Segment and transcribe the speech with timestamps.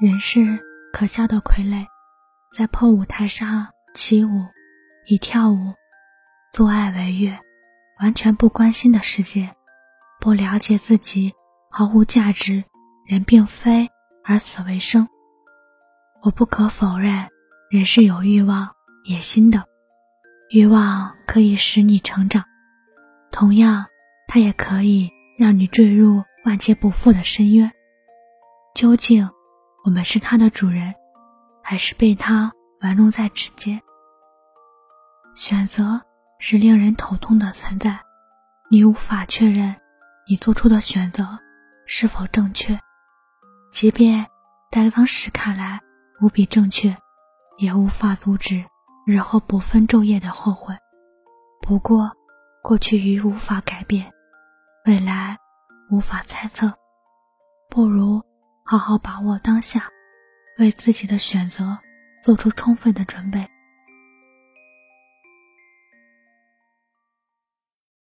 [0.00, 0.58] 人是
[0.92, 1.86] 可笑的傀儡，
[2.56, 4.46] 在破舞台上起舞，
[5.06, 5.74] 以跳舞、
[6.52, 7.38] 做爱为乐，
[8.00, 9.54] 完全不关心的世界，
[10.20, 11.32] 不了解自己
[11.70, 12.64] 毫无价值。
[13.06, 13.90] 人并非
[14.24, 15.06] 而此为生。
[16.22, 17.28] 我不可否认，
[17.70, 18.74] 人是有欲望、
[19.04, 19.64] 野心的，
[20.48, 22.44] 欲望可以使你成长，
[23.30, 23.84] 同样，
[24.26, 27.70] 它也可以让你坠入万劫不复的深渊。
[28.74, 29.30] 究竟？
[29.84, 30.94] 我们是它的主人，
[31.62, 33.78] 还是被它玩弄在指尖？
[35.34, 36.00] 选择
[36.38, 38.00] 是令人头痛的存在，
[38.70, 39.76] 你无法确认
[40.26, 41.38] 你做出的选择
[41.84, 42.78] 是否正确，
[43.70, 44.26] 即便
[44.72, 45.78] 在当时看来
[46.22, 46.96] 无比正确，
[47.58, 48.64] 也无法阻止
[49.04, 50.74] 日后不分昼夜的后悔。
[51.60, 52.10] 不过，
[52.62, 54.10] 过去已无法改变，
[54.86, 55.36] 未来
[55.90, 56.72] 无法猜测，
[57.68, 58.22] 不如。
[58.66, 59.90] 好好把握当下，
[60.56, 61.78] 为自己的选择
[62.22, 63.46] 做出充分的准备。